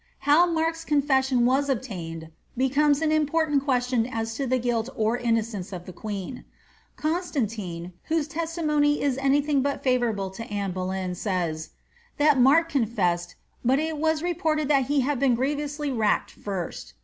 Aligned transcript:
How 0.25 0.47
Markka 0.47 0.87
confession 0.87 1.45
was 1.45 1.69
obtained 1.69 2.31
becomes 2.57 3.03
an 3.03 3.11
important 3.11 3.63
question 3.63 4.07
as 4.07 4.33
to 4.33 4.47
the 4.47 4.57
guilt 4.57 4.89
or 4.95 5.15
innocence 5.15 5.71
of 5.71 5.85
the 5.85 5.93
queen. 5.93 6.43
Constantine, 6.95 7.93
whose 8.05 8.27
testimony 8.27 9.03
is 9.03 9.19
any 9.19 9.41
thing 9.41 9.61
bat 9.61 9.83
fiivourable 9.83 10.33
to 10.37 10.43
Anne 10.45 10.71
Boleyn, 10.71 11.13
says, 11.13 11.67
^ 11.67 11.69
that 12.17 12.39
Mark 12.39 12.67
confessed, 12.67 13.35
but 13.63 13.77
it 13.77 13.99
was 13.99 14.23
rtfported 14.23 14.69
that 14.69 14.85
he 14.87 15.01
had 15.01 15.19
been 15.19 15.35
grievously 15.35 15.91
racked 15.91 16.31
first." 16.31 16.95